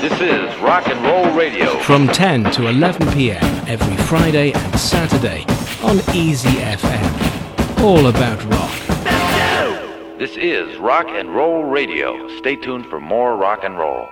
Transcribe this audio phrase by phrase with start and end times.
[0.00, 1.78] This is Rock and Roll Radio.
[1.80, 3.44] From 10 to 11 p.m.
[3.68, 5.44] every Friday and Saturday
[5.82, 7.82] on Easy FM.
[7.82, 10.18] All about rock.
[10.18, 12.34] This is Rock and Roll Radio.
[12.38, 14.08] Stay tuned for more rock and roll.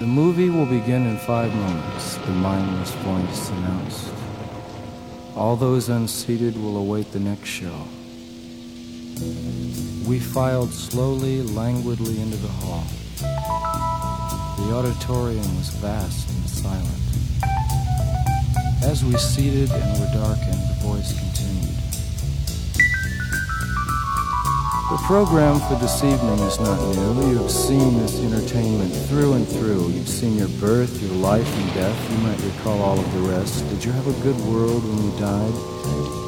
[0.00, 4.12] The movie will begin in five moments, the mindless voice announced.
[5.36, 7.86] All those unseated will await the next show.
[10.06, 12.84] We filed slowly, languidly into the hall.
[13.18, 17.02] The auditorium was vast and silent.
[18.84, 21.74] As we seated and were darkened, the voice continued.
[24.90, 27.30] The program for this evening is not new.
[27.30, 29.88] You have seen this entertainment through and through.
[29.88, 32.10] You've seen your birth, your life and death.
[32.12, 33.68] You might recall all of the rest.
[33.68, 36.27] Did you have a good world when you died?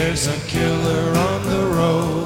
[0.00, 2.19] There's a killer on the road.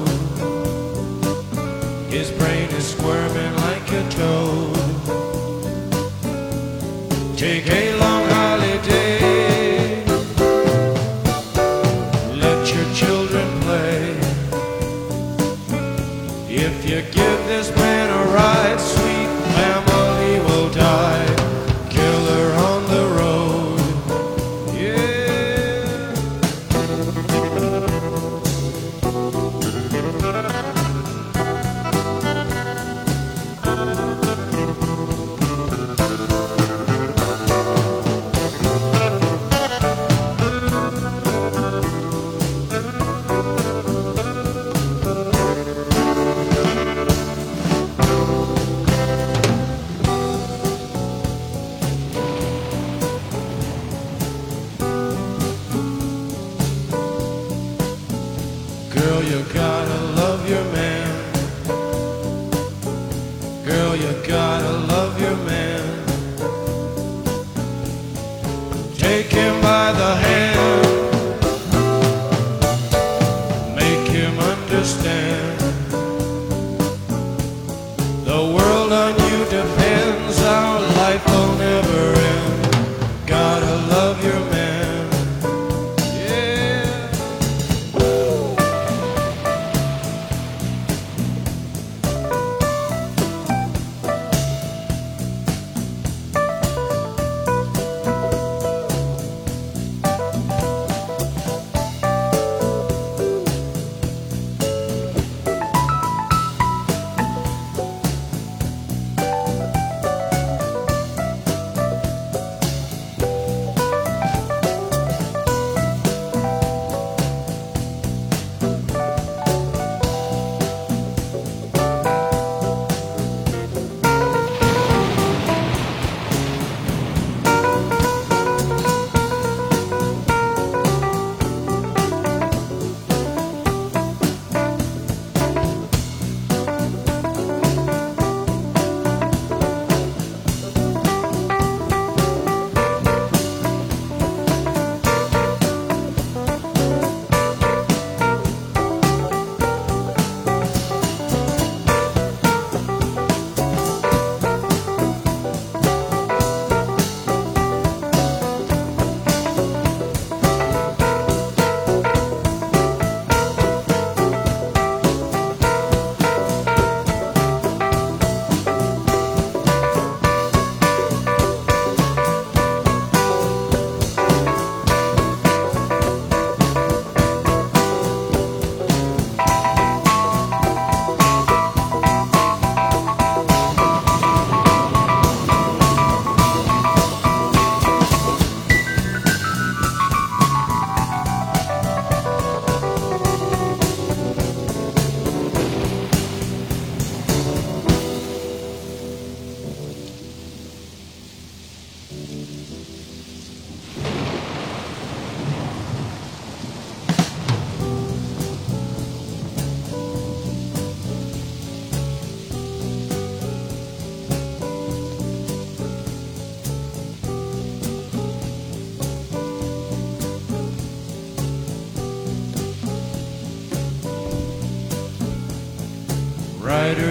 [78.35, 79.84] The world on you depends.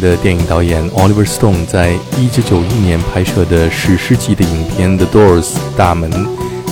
[0.00, 5.42] 的电影导演 Oliver Stone 在1991年拍摄的史诗级的影片《The Doors》
[5.76, 6.10] 大门，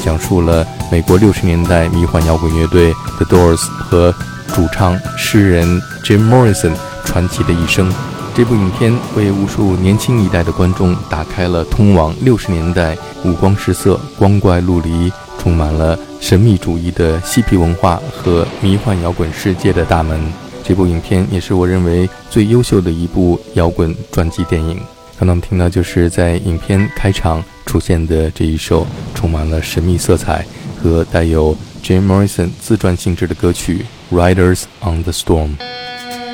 [0.05, 4.15] 讲述了美国60年代迷幻摇滚乐队 The Doors 和
[4.55, 6.73] 主唱诗人 Jim Morrison
[7.05, 7.93] 传奇的一生。
[8.35, 20.46] 这部影片为无数年轻一代的观众打开了通往60年代五光十色、光怪陆离、充满了神秘主义的嬉皮文化和迷幻摇滚世界的大门。
[20.69, 24.77] 这部影片也是我认为最优秀的一部摇滚传记电影。
[25.17, 28.85] 刚才我们听到就是在影片开场出现的这一首
[29.15, 30.45] 充满了神秘色彩
[30.83, 33.87] 和带有 Jim Morrison 自传性质的歌曲
[34.17, 35.51] 《Riders on the Storm》。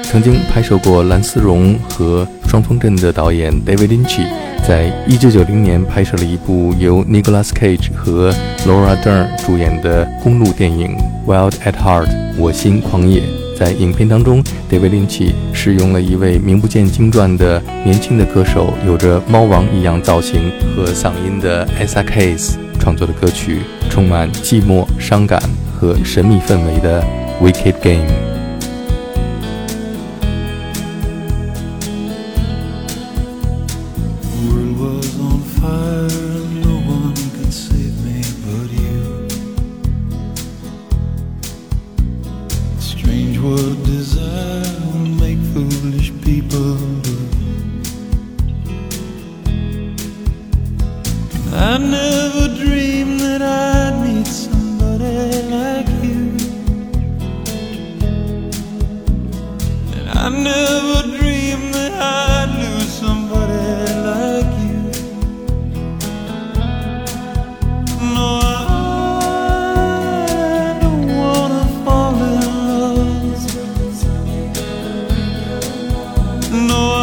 [0.02, 4.26] 曾经拍摄过《蓝丝绒》和《双峰镇》的导演 David Lynch，
[4.66, 8.32] 在1990年拍摄了一部由 Nicolas Cage 和
[8.66, 10.96] Laura Dern 主演的公路电影
[11.30, 12.06] 《Wild at Heart》
[12.38, 13.22] （我心狂野）。
[13.56, 25.40] 在影片当中，David Lynch 使用了一位名不见经传的年轻的歌手，有着猫王一样造型和嗓音的 Asa Case 创作的歌曲，充满寂寞、伤感
[25.78, 27.02] 和神秘氛围的
[27.44, 28.06] 《Wicked Game》。
[76.52, 77.01] No,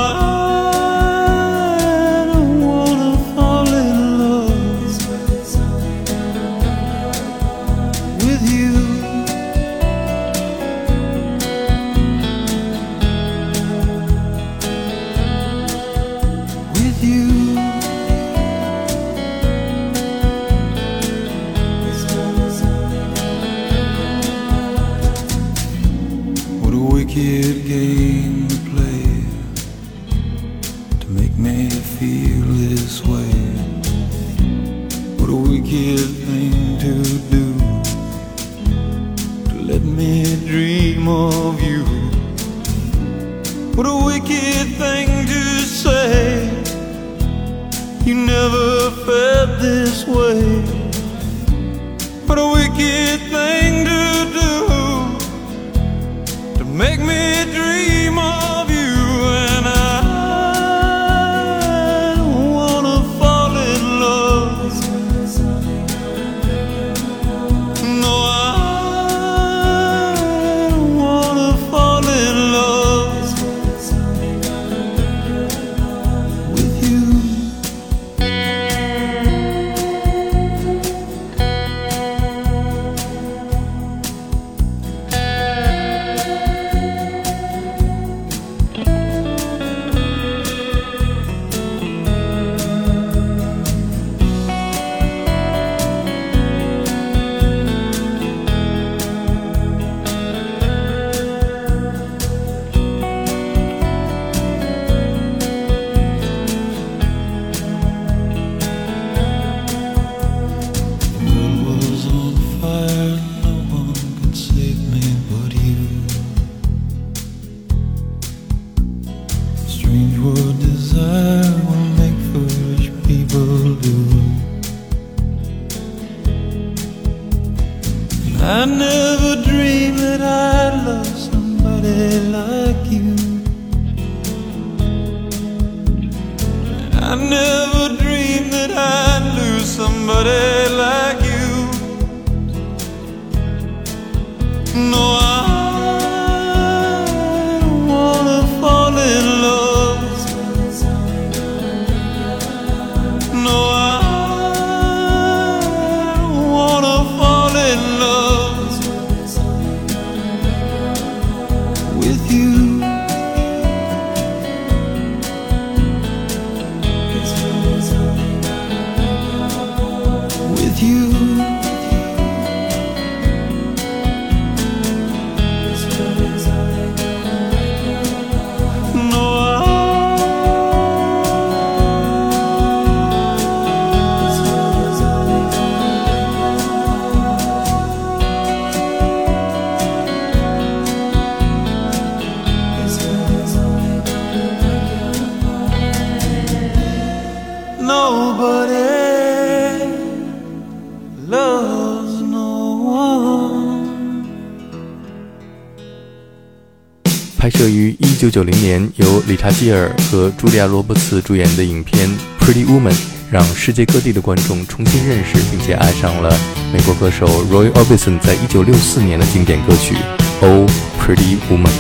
[208.30, 212.08] 一九九零年，由理查基尔和茱莉亚罗伯茨主演的影片
[212.40, 212.94] 《Pretty Woman》
[213.32, 216.32] 让世界各地的观众重新认识并且爱上了
[216.72, 219.96] 美国歌手 Roy Orbison 在一九六四年的经典歌曲
[220.46, 220.70] 《Oh
[221.02, 221.72] Pretty Woman》。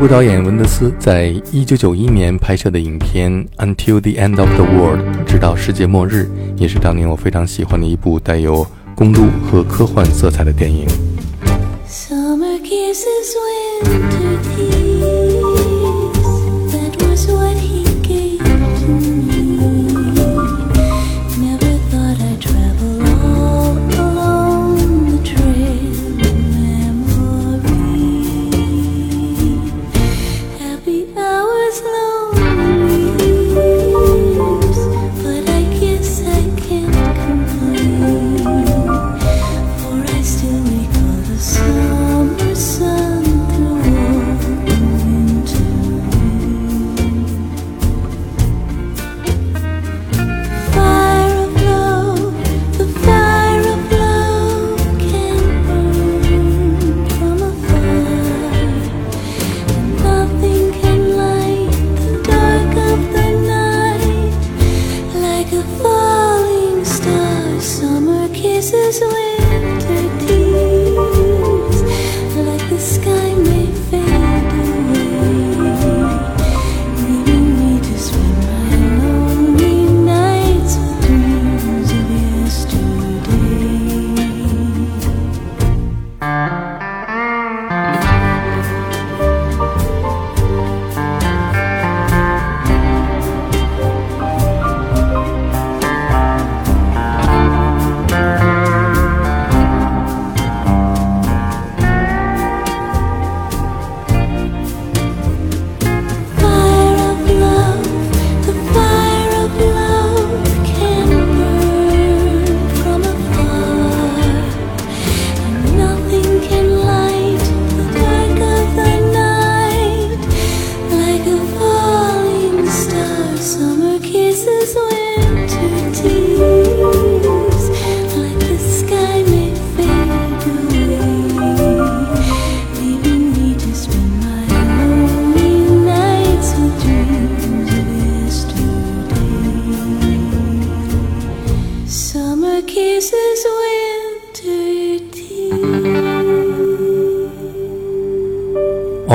[0.00, 6.26] 副导演文德斯在一九九一年拍摄的影片 until the end of the world 直到世界末日
[6.56, 10.86] 也是当年我非常喜欢的一部带有公路和科幻色彩的电影。
[11.86, 13.36] Summer kiss is
[13.84, 14.49] winter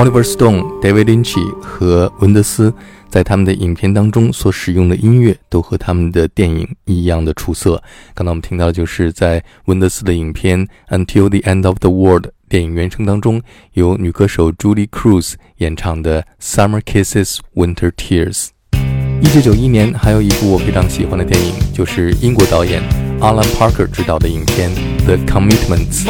[0.06, 2.72] Oliver Stone、David Lynch 和文德斯
[3.10, 7.82] 在他们的影片当中所使用的音乐都和他们的电影一样的出色。
[8.14, 13.42] 刚才我们听到的就是在文德斯的影片《Until the End of the World》电影原声当中，
[13.74, 18.50] 由女歌手 Julie Cruz 演唱的《Summer Kisses, Winter Tears》。
[19.22, 22.84] 一九九一年，还有一部我非常喜欢的电影，就是英国导演
[23.22, 24.70] Alan Parker 执导的影片
[25.06, 26.06] 《The Commitments》。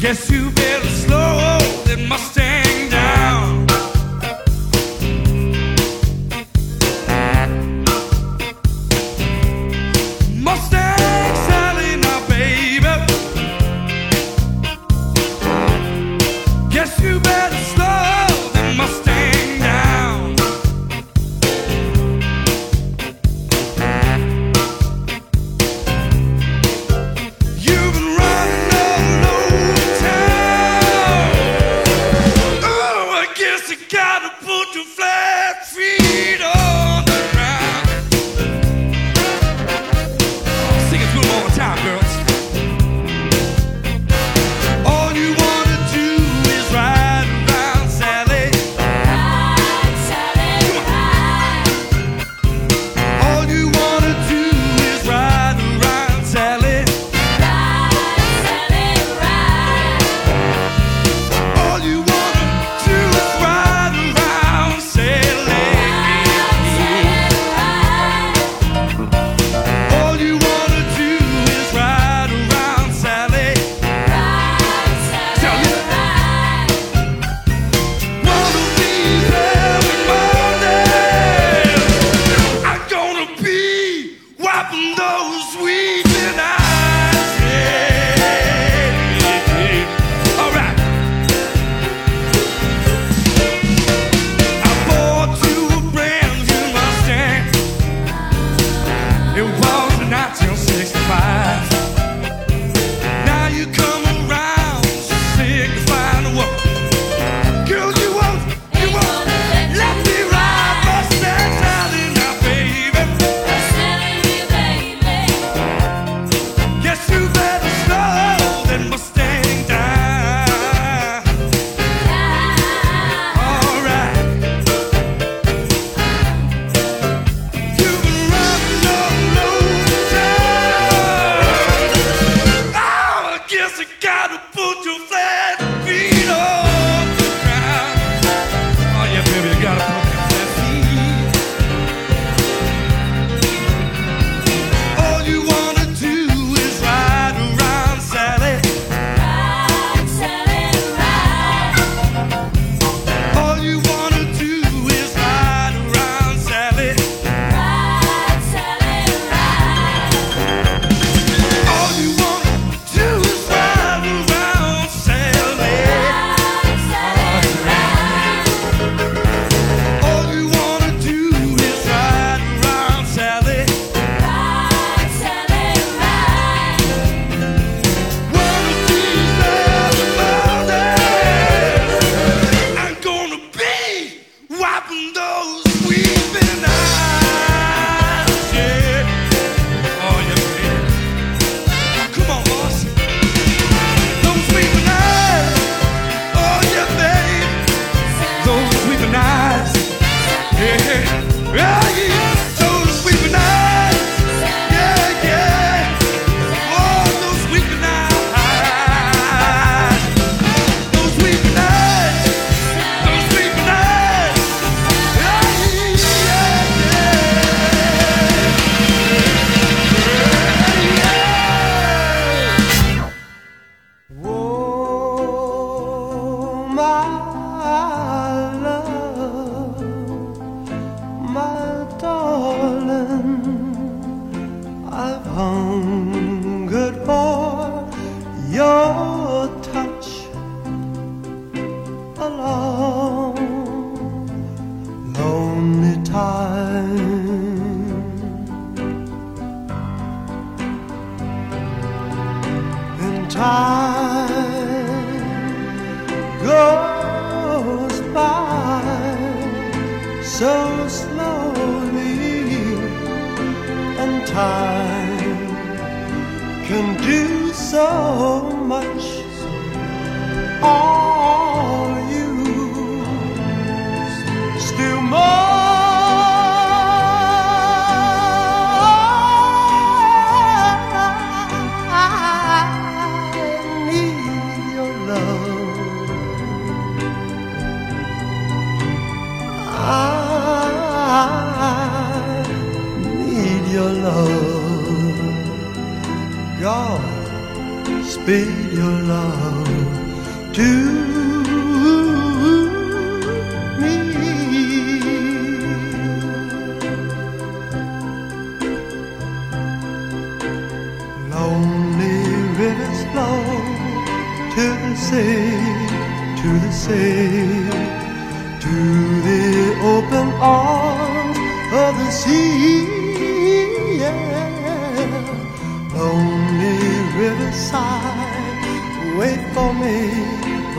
[0.00, 1.58] Guess you better slow.
[1.84, 2.69] It Mustang.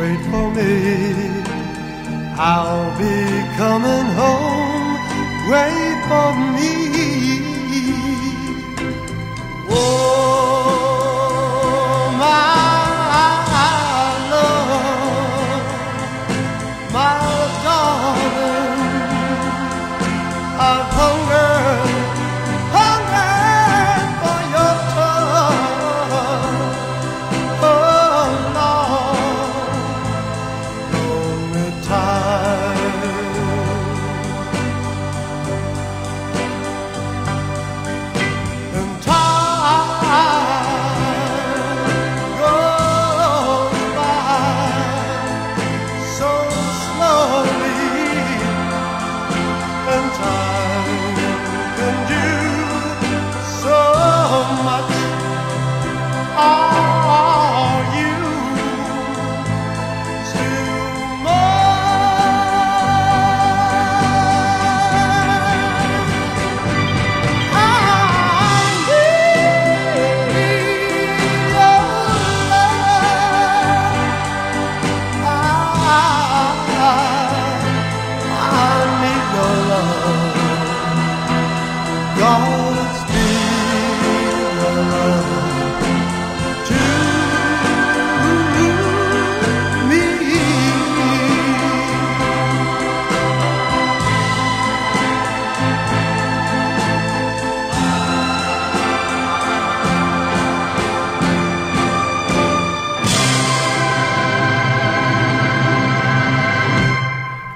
[0.02, 0.74] Wait for me.
[2.36, 3.18] I'll be
[3.62, 4.90] coming home,
[5.52, 6.74] wait for me.
[9.70, 10.41] Oh,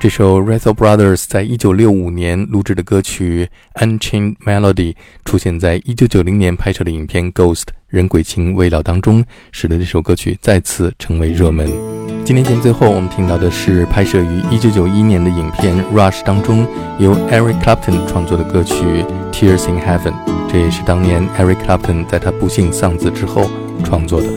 [0.06, 3.50] 这首 r a t h o Brothers 在一九六五年录制的歌曲
[3.84, 4.94] 《Unchained Melody》
[5.26, 11.68] 出现在一九九零年拍摄的影片《Ghost 人鬼情未了》当中，使得这首歌曲再次成为热门。
[12.24, 16.68] 今天节目最后，我们听到的是拍摄于一九九一年的影片《Rush》当中
[17.00, 18.76] 由 Eric Clapton 创作的歌曲
[19.34, 20.14] 《Tears in Heaven》，
[20.52, 23.50] 这也是当年 Eric Clapton 在他不幸丧子之后
[23.84, 24.28] 创作的。